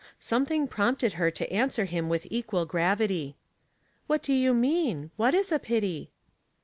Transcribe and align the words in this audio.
Something 0.19 0.67
prompted 0.67 1.13
her 1.13 1.29
to 1.29 1.53
answer 1.53 1.85
him 1.85 2.09
wiih• 2.09 2.27
qual 2.47 2.65
gravity." 2.65 3.35
What 4.07 4.23
do 4.23 4.33
you 4.33 4.51
mean? 4.51 5.11
What 5.15 5.35
is 5.35 5.51
a 5.51 5.59
pity?" 5.59 6.09